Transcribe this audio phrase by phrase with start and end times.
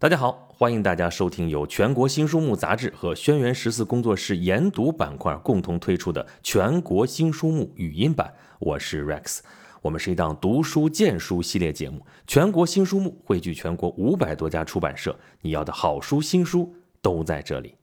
[0.00, 8.32] 大家好，欢迎大家收听由全国新书目杂志和轩辕十四工作室研读板块共同推出的全国新书目语音版。
[8.60, 9.40] 我是 Rex，
[9.82, 12.06] 我们是一档读书荐书系列节目。
[12.28, 16.72] 全国新书目汇聚全国五百多家出版社，你要的好书新书
[17.02, 17.74] 都在这里。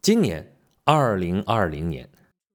[0.00, 2.08] 今年二零二零年，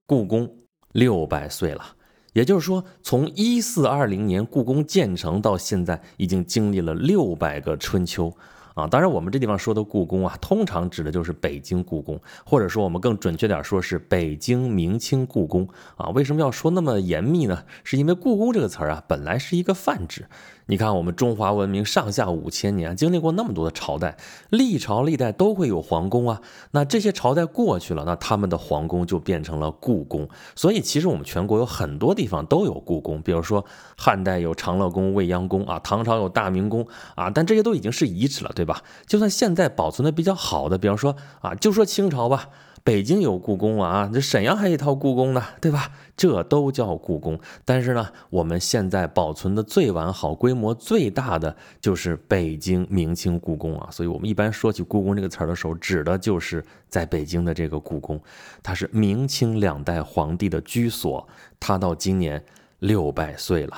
[0.08, 0.52] 故宫
[0.94, 1.96] 六百岁了，
[2.34, 8.36] 也就是说，从一四二零年故宫建成到现在，已经经历了六百个春秋。
[8.76, 16.10] 啊，当然，我们这地方说的故宫啊，通常指的就是北京故宫，或者说我们更准确点说是北京明清故宫啊。
[16.10, 17.64] 为什么要说那么严密呢？
[17.84, 20.28] 是因为故宫这个词儿啊，本来是一个泛指。
[20.68, 24.18] 你看，我们中华文明上下五千年，经历过那么多的朝代，
[24.50, 26.42] 历朝历代都会有皇宫啊。
[26.72, 30.28] 那这些朝代过去了，那他们的皇宫就变成了故宫。
[30.56, 33.64] 所以，其实我们全国有很多地方都有故宫，比如说
[33.96, 38.82] 汉代有长乐宫、未央宫啊，唐朝有大明宫啊，但这些都已经是遗址了，对吧？
[39.06, 42.50] 就算现在保存的比较好的，比方说啊，就说清朝吧。
[42.86, 45.90] 北京有故宫啊，这沈阳还有一套故宫呢，对吧？
[46.16, 47.40] 这都叫故宫。
[47.66, 53.90] 但是呢，我们现在保存的最完好、规模最大的就是北京明清故宫啊。
[53.92, 58.22] 所以，我们一般说起故宫这个词儿的时候，指的就是在北京的这个故宫。
[58.62, 61.28] 它是明清两代皇帝的居所，
[61.60, 62.46] 它到今年
[62.78, 63.76] 六百岁了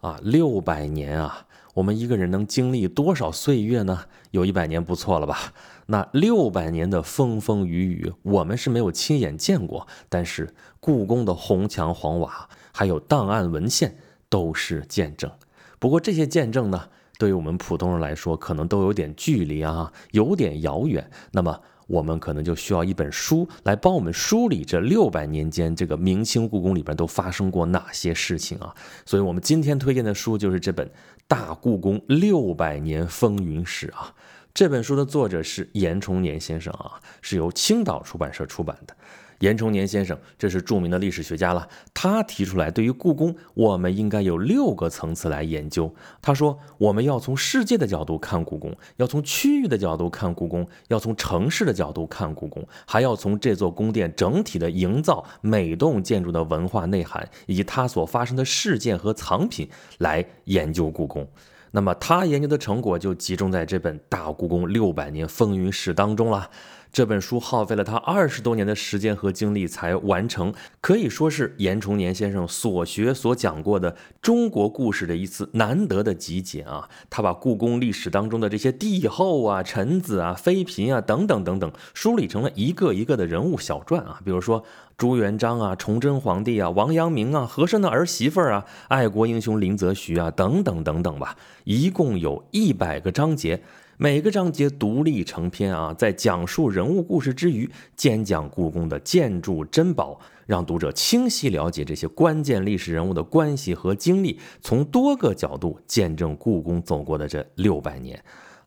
[0.00, 1.46] 啊，六百年啊！
[1.74, 4.00] 我们一个人能经历多少岁月呢？
[4.32, 5.52] 有一百年不错了吧？
[5.86, 13.96] 那六百年的风风雨雨，我们是没有亲眼见过，但是故宫的红墙黄瓦，还有档案文献
[14.28, 15.30] 都是见证。
[15.78, 21.10] 不过这些见证呢，对于我们普通人来说，可能都有点距离啊，有点遥远。
[21.32, 28.72] 那么我们可能就需要一本书来帮我们梳理这六百年间这个明清故宫里边都发生过哪些事情啊。
[29.04, 30.86] 所以，我们今天推荐的书就是这本
[31.26, 34.14] 《大故宫六百年风云史》啊。
[34.54, 38.94] 这本书的作者是严崇年先生啊，是由青岛出版社出版的。
[39.38, 41.68] 严崇年先生，这是著名的历史学家了。
[41.92, 45.92] 他提出来，对于故宫，我们应该有六个层次来研究。
[46.20, 61.26] 他说，我们要从世界的角度看故宫，要从区域的角度看故宫，要从城市的角度看故宫，还要从这座宫殿整体的营造、每栋建筑的文化内涵，以及它所发生的事件和藏品来研究故宫。
[61.72, 66.50] 那么他研究的成果就集中在这本《大故宫六百年风云史》当中了。
[66.92, 76.86] 这本书耗费了他二十多年的时间和精力才完成，可以说是严崇年先生所学所讲过的中国故事的一次难得的集结啊！
[77.08, 84.62] 他把故宫历史当中的这些帝后啊、臣子啊、妃嫔啊等等等等梳理成了一个一个的人物小传啊，比如说
[84.98, 93.62] 朱元璋啊、崇祯皇帝啊、王阳明啊、和珅的儿媳妇儿啊、爱国英雄林则徐啊等等等等吧，一共有一百个章节。
[93.98, 108.20] 每个章节独立成篇啊，在讲述人物故事之余，兼讲故宫的建筑珍宝，让读者清晰了解这些关键历史人物的关系和经历，从多个角度见证故宫走过的这六百年。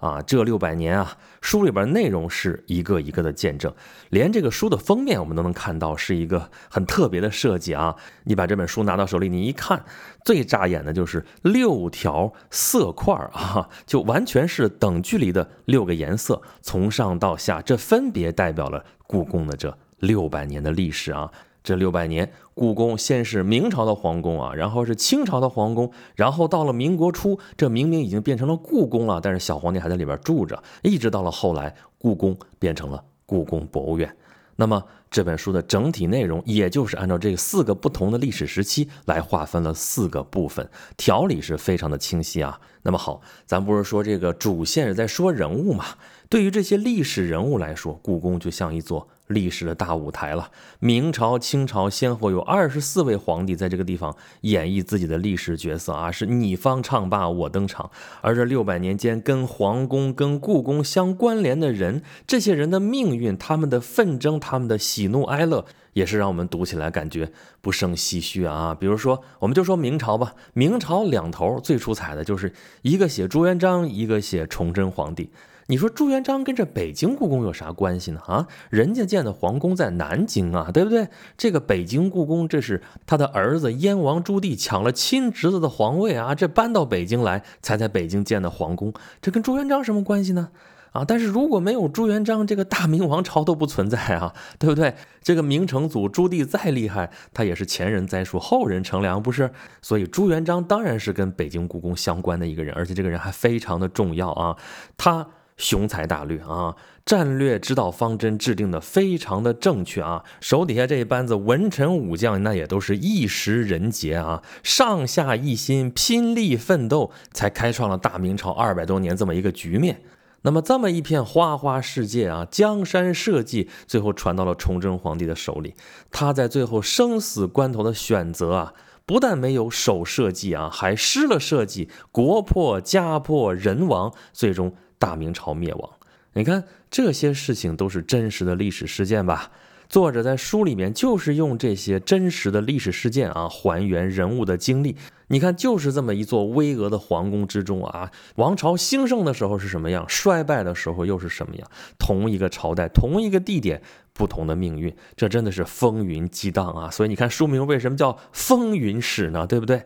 [0.06, 3.74] 啊，这六百年啊，书里边内容是一个一个的见证，
[4.12, 7.96] 连这个书的封面我们都能看到是一个很特别的设计啊。
[8.26, 9.84] 你把这本书拿到手里，你一看，
[10.24, 21.32] 最扎眼的就是六条色块啊，就完全是等距离的六个颜色，从上到下，这分别代表了故宫的这六百年的历史啊。
[21.64, 34.16] 这六百年，故宫先是明朝的皇宫啊，然后是清朝的皇宫，然后到了民国初，这明明已经变成了故宫了，但是小皇帝还在里边住着，一直到了后来，故宫变成了故宫博物院。
[34.56, 42.58] 那么这本书的整体内容，也就是按照这四个不同的历史时期来划分了四个部分，条理是非常的清晰啊。
[42.84, 45.84] 那么好，咱不是说这个主线是在说人物嘛？
[46.30, 49.10] 对于这些历史人物来说，故宫就像一座。
[49.28, 50.52] 历史的大舞台了。
[50.80, 57.90] 明朝、清朝先后有二十四位皇帝在这个地方演绎自己的历史角色啊，是你方唱罢我登场。
[58.22, 68.76] 而这六百年间跟皇宫、跟故宫相关联的人，这些人的命运、他们的纷争、他们的喜怒哀乐，也是让我们读起来感觉不胜唏嘘啊。
[68.80, 72.54] 比如说，我们就说明朝吧，明朝两头最出彩的就是
[72.84, 75.30] 一个写朱元璋，一个写崇祯皇帝。
[75.68, 78.20] 你说朱元璋跟这北京故宫有啥关系呢？
[78.28, 81.08] 啊，人家建的皇宫在南京啊，对不对？
[81.36, 90.50] 这个北京故宫，这是他的儿子燕王朱棣抢了亲侄子的皇位啊，这搬到北京来，才在北京建的皇宫，这跟朱元璋什么关系呢？
[90.92, 94.94] 啊，但是如果没有朱元璋，这个大明王朝都不存在啊，对不对？
[95.24, 99.50] 这个明成祖朱棣再厉害，他也是前人栽树，后人乘凉，不是？
[99.82, 104.56] 所以朱元璋当然是跟北京故宫相关的一个人，而且这个人还非常的重要啊，
[104.96, 105.28] 他。
[105.58, 106.76] 雄才大略啊，
[107.06, 120.02] 战略指导方针制定的非常的正确啊，手底下这一班子文臣武将那也都是一时人杰啊，上下一心，拼力奋斗，才开创了大明朝二百多年这么一个局面。
[120.42, 125.74] 那么这么一片花花世界啊，江山社稷，最后传到了崇祯皇帝的手里，
[126.12, 128.74] 他在最后生死关头的选择啊，
[129.08, 134.76] 不但没有守社稷啊，还失了社稷，国破家破人亡，最终。
[134.98, 135.90] 大明朝灭亡，
[136.34, 139.52] 你看这些事情都是真实的历史事件吧？
[139.88, 144.98] 作者在书里面就是用这些真实的历史事件啊，还原人物的经历。
[145.28, 151.70] 你看，就是这么一座巍峨的皇宫之中啊，王朝兴盛的时候是什么样，衰败的时候又是什么样？
[152.00, 153.82] 同一个朝代，同一个地点，
[154.12, 156.90] 不同的命运，这真的是风云激荡啊！
[156.90, 159.46] 所以你看书名为什么叫风云史呢？
[159.46, 159.86] 对不对？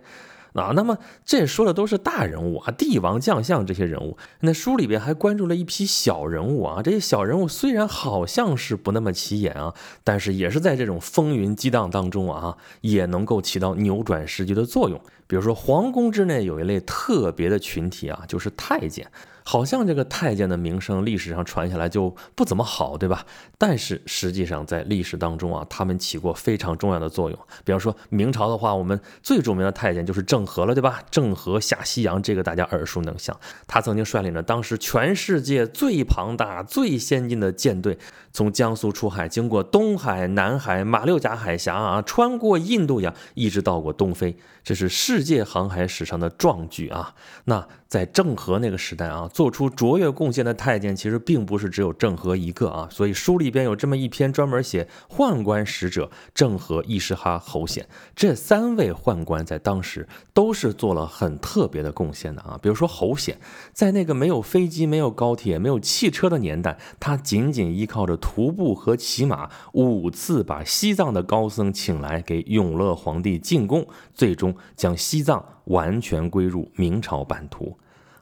[0.54, 4.18] 啊，那么这说的都是大人物啊，帝王将相这些人物。
[4.42, 9.74] 那书里边还关注了一批小人物啊，这些小人物虽然好像是不那么起眼啊，
[10.04, 15.00] 但是也是在这种风云激荡当中啊，也能够起到扭转时局的作用。
[15.28, 19.06] 比如说，皇宫之内有一类特别的群体啊，就是太监。
[19.50, 23.26] 好像这个太监的名声历史上传下来就不怎么好，对吧？
[23.58, 27.40] 但是实际上在历史当中啊，他们起过非常重要的作用。
[27.66, 31.02] 比方说明朝的话，我们最著名的太监就是郑和了，对吧？
[31.10, 33.36] 郑和下西洋，这个大家耳熟能详。
[33.66, 37.98] 他曾经率领着当时全世界最庞大、最先进的舰队，
[38.32, 44.38] 从江苏出海，经过东海、南海、马六甲海峡啊，穿过印度洋，一直到过东非。
[44.62, 47.16] 这是世界航海史上的壮举啊！
[47.46, 52.90] 那在郑和那个时代啊，做出卓越贡献的太监其实并不是只有郑和一个啊。
[52.92, 62.60] 所以书里边有这么一篇专门写宦官使者郑和、义师哈、侯显这三位宦官在当时都是做了很特别的贡献的啊。
[62.62, 63.40] 比如说侯显，
[63.72, 74.54] 在那个没有飞机、没有高铁、没有汽车的年代，他仅仅依靠着徒步和骑马，五次把西藏的高僧请来给永乐皇帝进贡，最终。
[74.76, 77.78] 将西藏完全归入明朝版图，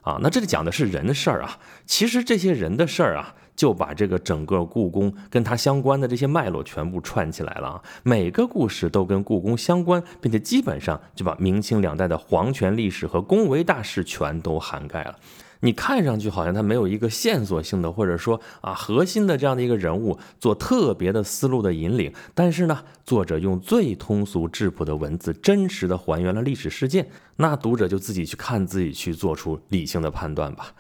[0.07, 1.59] 啊，那这里讲的是人的事儿啊。
[1.86, 7.83] 其实这些人的事儿啊，就把这个整个故宫跟它相关的这些脉络全部串起来了啊。
[8.04, 15.15] 每个故事都跟故宫相关，并且基本上就把明清两代的皇权历史和宫闱大事全都涵盖了。
[15.62, 30.74] 你看上去好像他没有一个线索性的，或者说啊核心的这样的一个人物做特别的思路的引领，但是呢，作者用最通俗质朴的文字，真实的还原了历史事件，那读者就自己去看，自己去做出理性的判断吧。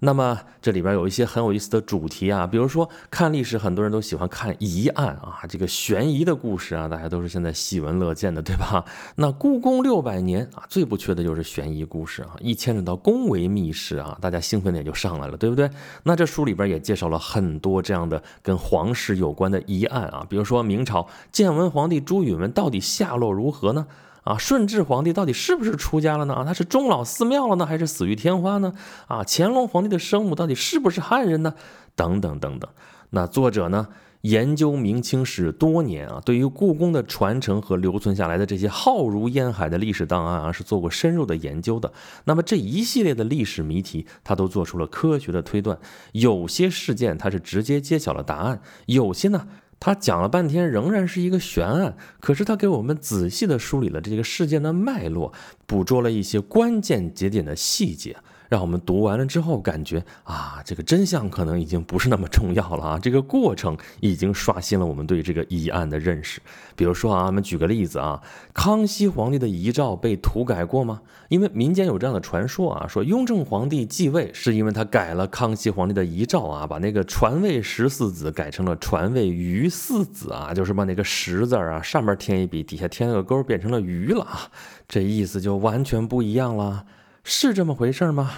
[0.00, 8.84] 那么这里边有一些很有意思的主题啊，比如说看历史，很多人都喜欢看疑案啊，这个悬疑的故事啊，大家都是现在喜闻乐见的，对吧？
[9.16, 15.68] 那故宫六百年啊，最不缺的就是悬疑故事啊，一牵扯到宫闱秘事啊，大家兴奋点就上来了，对不对？
[16.04, 23.86] 那这书里边也介绍了很多这样的跟皇室有关的疑案啊，比如说明朝建文皇帝朱允炆到底下落如何呢？
[24.28, 26.34] 啊，顺治皇帝到底是不是出家了呢？
[26.34, 28.74] 啊，他是终老寺庙了呢，还是死于天花呢？
[29.06, 31.54] 啊，乾隆皇帝的生母到底是不是汉人呢？
[31.96, 32.68] 等等等等。
[33.08, 33.88] 那作者呢，
[34.20, 41.90] 研究明清史多年啊，对于故宫的传承和留存下来的这些浩如烟海的历史档案啊，是做过深入的研究的。
[42.24, 45.78] 那么这一系列的历史谜题，他都做出了科学的推断。
[46.12, 49.48] 有些事件他是直接揭晓了答案，有些呢。
[49.80, 51.96] 他讲了半天，仍然是一个悬案。
[52.20, 55.32] 可是他给我们仔细的梳理了这个事件的脉络，
[55.66, 58.16] 捕捉了一些关键节点的细节。
[58.48, 62.98] 让我们读完了之后，感觉啊，这个真相可能已经不是那么重要了啊！
[62.98, 66.40] 这个过程已经刷新了我们对这个疑案的认识。
[66.74, 68.22] 比如说啊，我们举个例子啊，
[68.54, 71.02] 康熙皇帝的遗诏被涂改过吗？
[71.28, 84.48] 因为民间有这样的传说啊，说雍正皇帝继位是因为他改了康熙皇帝的遗诏啊，把那个传位十四子改成了传位余四子啊，就是把那个十字啊上面添一笔，底下添了个勾，变成了余了啊，
[84.88, 86.86] 这意思就完全不一样了。
[87.30, 88.30] 是这么回事吗？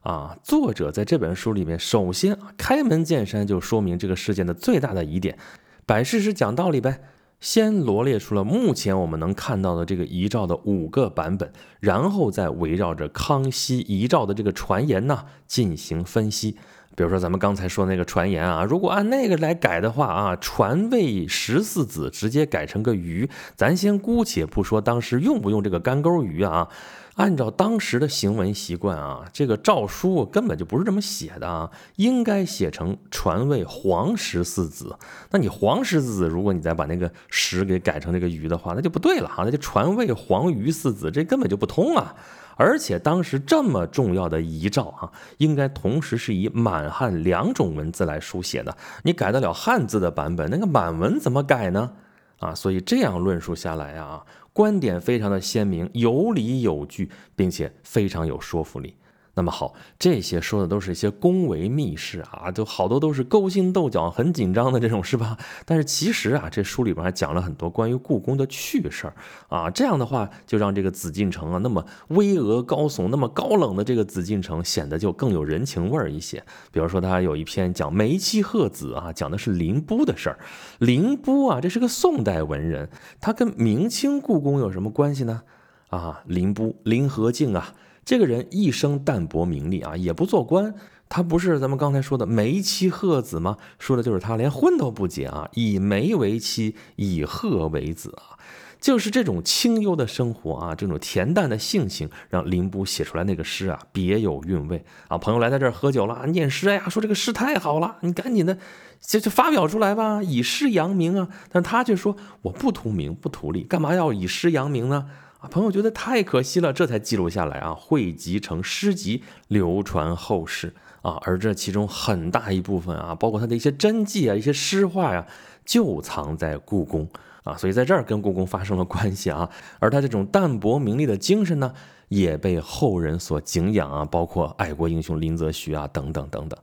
[0.00, 5.38] 啊，作者在这本书里面，首先开门见山就说明这个事件的最大的疑点，
[5.86, 7.02] 摆事实讲道理呗。
[7.38, 16.56] 先罗列出了目前我们能看到的这个遗诏的五个版本，然后再围绕着康熙遗诏的这个传言呢进行分析。
[16.96, 26.68] 比如说咱们刚才说那个传言啊，如果按那个来改的话啊，传位十四子直接改成个鱼，咱先姑且不说当时用不用这个干钩鱼啊。
[27.16, 34.96] 按照当时的行文习惯啊，这个诏书根本就不是这么写的啊，应该写成传位皇十四子。
[35.30, 42.14] 那你皇十四子，如果你再把那个十给改成这个鱼的话，那就不对了哈，那就传位皇余四子，这根本就不通啊。
[42.56, 48.76] 而且当时这么重要的遗诏啊，应该同时是以满汉两种文字来书写的。
[49.02, 51.92] 你改得了汉字的版本，那个满文怎么改呢？
[52.38, 58.94] 啊，所以这样论述下来啊，观点非常的鲜明，有理有据，并且非常有说服力。
[59.34, 65.38] 那么好，这些说的都是一些宫闱秘事啊，就好多都是勾心斗角、很紧张的这种，是吧？
[65.64, 69.14] 但是其实啊，这书里边还讲了很多关于故宫的趣事儿
[69.48, 69.70] 啊。
[69.70, 76.44] 这样的话，就让这个紫禁城啊，那么巍峨高耸、那么高冷的这个紫禁城，显得就更有人情味儿一些。
[76.70, 80.38] 比如说，他有一篇讲梅妻鹤子啊，讲的是林波的事儿。
[80.78, 85.40] 林波啊，这是个宋代文人，他跟明清故宫有什么关系呢？
[85.88, 87.72] 啊，林波，林和靖啊。
[88.04, 90.74] 这个人一生淡泊名利啊，也不做官。
[91.08, 93.58] 他不是咱们刚才说的梅妻鹤子吗？
[93.78, 98.38] 说的就是他连婚都不结啊，以梅为妻，以鹤为子啊。
[98.80, 105.16] 就是这种清幽的生活啊，这种恬淡的性情，让林波写出来那个诗啊，别有韵味啊。
[105.16, 108.58] 朋友来在这儿喝酒了，念诗，哎呀，说这个诗太好了，你赶紧的
[109.00, 111.28] 就就发表出来吧，以诗扬名啊。
[111.50, 115.06] 但他却说我不图名，不图利，干嘛要以诗扬名呢？
[115.42, 120.72] 啊，朋友觉得太可惜了，这才记录下来啊，汇集成诗集，流传后世
[121.02, 121.18] 啊。
[121.22, 125.26] 而这其中很大一部分啊，包括他的一些真迹啊、一些诗画呀，
[125.64, 127.08] 就藏在故宫
[127.42, 127.56] 啊。
[127.56, 129.50] 所以在这儿跟故宫发生了关系啊。
[129.80, 131.74] 而他这种淡泊名利的精神呢，
[132.06, 136.56] 也被后人所敬仰啊，包括爱国英雄林则徐啊，等等等等。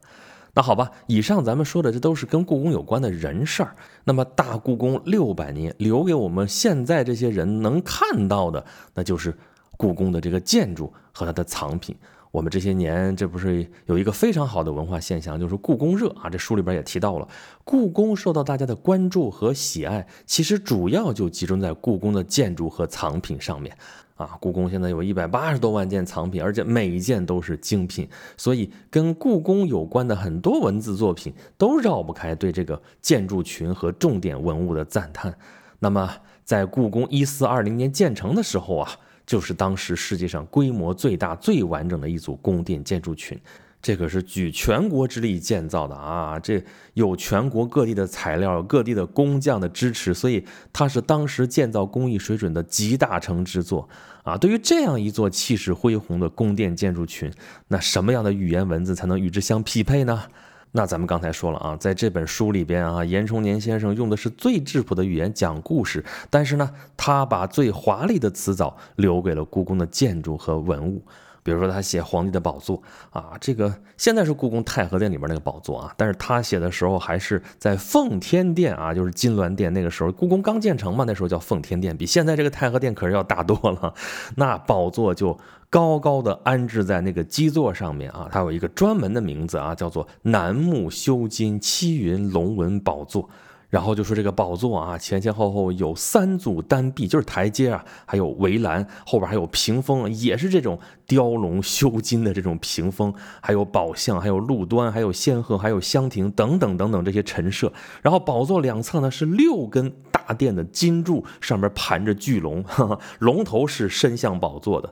[0.53, 3.75] 那好吧，以上咱们说的这都是跟故宫有关的人事儿。
[4.03, 9.38] 那么大故宫六百年，留给我们现在这些人能看到的，那就是
[9.77, 11.96] 故宫的这个建筑和它的藏品。
[12.31, 16.29] 我们这些年，这不是有一个非常好的文化现象，就是故宫热啊。
[16.29, 17.27] 这书里边也提到了，
[17.63, 23.75] 故宫受到大家的关注和喜爱，其实主要就集中在故宫的建筑和藏品上面。
[24.15, 28.05] 啊，故宫现在有一百八十多万件藏品，而且每一件都是精品，
[28.36, 35.33] 所以跟故宫有关的很多文字作品都绕不开对这个建筑群和重点文物的赞叹。
[35.79, 36.12] 那么，
[36.43, 38.91] 在故宫一四二零年建成的时候啊，
[39.29, 43.39] 就是当时世界上规模最大、最完整的一组宫殿建筑群。
[43.79, 46.39] 这可是举全国之力建造的啊！
[46.39, 46.62] 这
[46.95, 50.43] 有全国各地的材料、各地的工匠的支持，所以
[50.74, 53.88] 它是当时建造工艺水准的集大成之作
[54.24, 54.36] 啊！
[54.36, 57.31] 对于这样一座气势恢宏的宫殿建筑群，
[57.67, 60.24] 那什么样的语言文字才能与之相匹配呢？
[60.72, 71.04] 那咱们刚才说了啊，在这本书里边啊，严崇年先生用的是最质朴的语言讲故事，但是呢，他把最华丽的辞藻留给了故宫的建筑和文物。
[71.50, 72.79] 比如说他写皇帝的宝座
[73.10, 83.91] 啊，这个现在是故宫太和殿里边那个宝座啊，但是他写的时候还是在奉天殿啊，就是金銮殿那个时候，故宫刚建成嘛，那时候叫奉天殿，比现在这个太和殿可是要大多了。
[84.36, 85.36] 那宝座就
[85.72, 93.27] 高高的安置在那个基座上面啊，它有一个专门的名字啊，叫做楠木修金七云龙纹宝座。
[93.70, 107.72] 然后就说这个宝座啊，前前后后有三组单壁，就是台阶啊，还有围栏，后边还有屏风，也是这种雕龙修金的这种屏风，还有宝相，还有路端，还有仙鹤，还有香亭等等等等这些陈设。
[108.02, 112.66] 然后宝座两侧呢是六根大殿的金柱，上面盘着巨龙，
[113.20, 114.92] 龙头是伸向宝座的。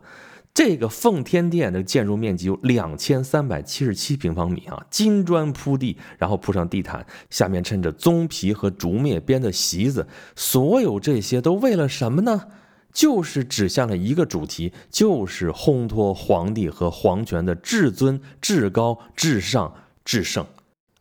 [0.57, 12.47] 这个奉天殿的建筑面积有两千三百七十七平方米啊，金砖铺地，然后铺上地毯，下面衬着棕皮和竹篾编的席子，所有这些都为了什么呢？
[12.91, 19.71] 就是指向了一个主题，就是烘托皇帝和皇权的至尊、至高、至上、
[20.03, 20.43] 至圣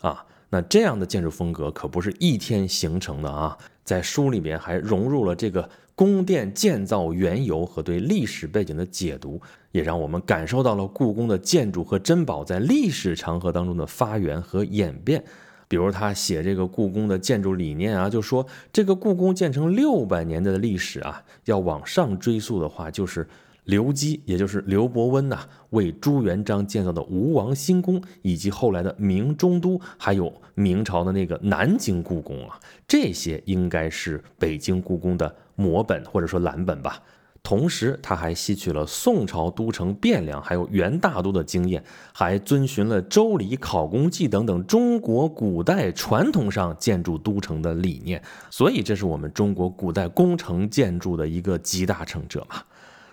[0.00, 0.26] 啊。
[0.50, 5.66] 那这样的建筑风格可不是一天形成的啊，在书里面还融入了这个。
[5.96, 9.40] 宫殿建造缘由和对历史背景的解读，
[9.72, 15.24] 也让我们感受到了故宫的建筑和珍宝在历史长河当中的发源和演变。
[15.66, 23.26] 比如他写这个故宫的建筑理念啊，就说这个故宫建成六百年的历史啊，要往上追溯的话，就是。
[23.66, 32.58] 刘基，也就是刘伯温呐，为朱元璋建造的吴王新宫，以及后来的明中都，还有明朝的那个南京故宫啊，
[32.88, 37.02] 这些应该是北京故宫的摹本或者说蓝本吧。
[37.42, 48.20] 同时，他还吸取了宋朝都城汴梁还有元大都的经验，还遵循了《周礼》《考工记》等等中国古代传统上建筑都城的理念。
[48.50, 52.62] 所以，这是我们中国古代工程建筑的一个集大成者嘛。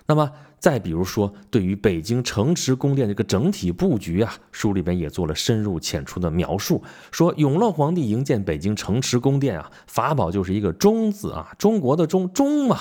[0.05, 0.29] 那么，
[0.59, 6.83] 再比如说，对于北京城池宫殿这个整体布局啊，书里边也做了深入浅出的描述。
[7.09, 12.79] 说永乐皇帝营建北京城池宫殿啊，法宝就是一个“中”字啊，中国的“中”中嘛，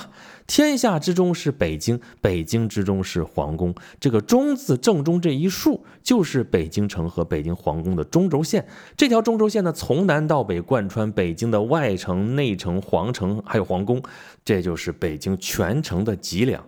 [0.48, 3.72] 天下之中是北京，北京之中是皇宫。
[4.00, 8.66] 这个“中”字正中这一竖，就是北京城和北京皇宫的中轴线。
[8.96, 14.02] 这条中轴线呢，从南到北贯穿北京的外城、内城、皇城还有皇宫，
[14.44, 16.60] 这就是北京全城的脊梁。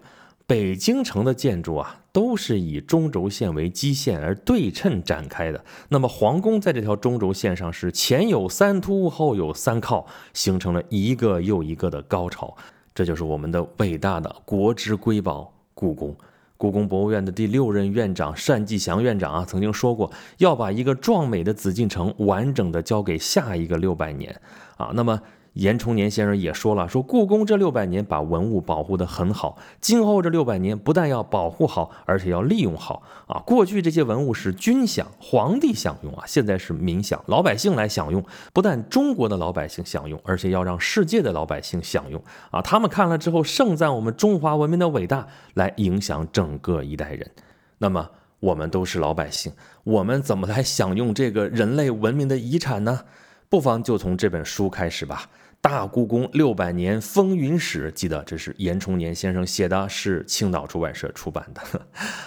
[0.46, 5.64] 北京城的建筑啊，都是以中轴线为基线而对称展开的。
[5.88, 12.54] 那么皇宫在这条中轴线上是前有三突，后有三靠，形成了一个又一个的高潮。
[12.94, 16.14] 这就是我们的伟大的国之瑰宝——故宫。
[16.58, 24.38] 故宫博物院的第六任院长单霁翔院长啊，曾经说过，要把一个壮美的紫禁城完整的交给下一个六百年
[24.76, 24.90] 啊。
[24.94, 25.18] 那么。
[25.54, 33.40] 严崇年先生也说了，说故宫这六百年把文物保护得很好，今后这六百年不但要保护好，而且要利用好啊。
[33.46, 38.24] 过去这些文物是军享、皇帝享用啊，现在是民享，老百姓来享用。
[38.52, 42.20] 不但中国的老百姓享用，而且要让世界的老百姓享用
[42.50, 42.60] 啊。
[42.60, 47.30] 他们看了之后盛赞我们中华文明的伟大，来影响整个一代人。
[47.78, 49.52] 那么我们都是老百姓，
[49.84, 53.00] 我们怎么来享用这个人类文明的遗产呢？
[53.48, 55.30] 不妨就从这本书开始吧。
[55.64, 61.62] 大故宫六百年风云史，记得这是严崇年先生写的，是青岛出版社出版的，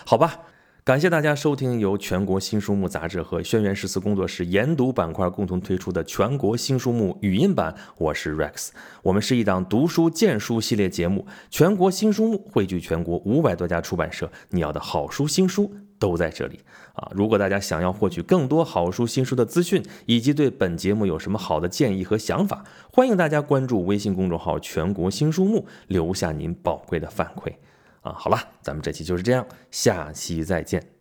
[0.03, 0.39] 好吧？
[0.83, 8.69] 感谢大家收听由全国新书目杂志和轩辕十四工作室研读板块共同推出的全国新书目语音版，我是 Rex，
[9.03, 15.71] 我们是一档读书荐书系列节目，全国新书目汇聚全国五百多家出版社，你要的好书新书。
[15.99, 16.59] 都在这里
[16.93, 17.11] 啊！
[17.15, 27.53] 如果大家想要获取更多好书新书的资讯，以及对本节目有什么好的建议和想法，欢迎大家关注微信公众号“全国新书目”，留下您宝贵的反馈
[28.01, 28.13] 啊！
[28.13, 30.96] 好了，咱们这期就是这样，下期再见。